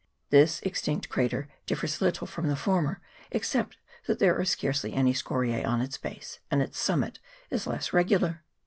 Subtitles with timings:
[0.31, 3.77] This extinct crater differs little from the former, except
[4.07, 7.19] that there are scarcely any scoriae on its base, and its summit
[7.51, 8.43] is less regular.